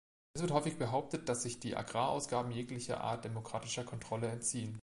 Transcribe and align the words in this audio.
Es 0.33 0.41
wird 0.41 0.51
häufig 0.51 0.79
behauptet, 0.79 1.29
dass 1.29 1.43
sich 1.43 1.59
die 1.59 1.75
Agrarausgaben 1.77 2.49
jeglicher 2.51 3.01
Art 3.01 3.23
demokratischer 3.23 3.83
Kontrolle 3.83 4.29
entziehen. 4.29 4.79